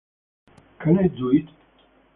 Can 0.79 0.97
I 0.97 1.07
do 1.09 1.29
it? 1.29 1.45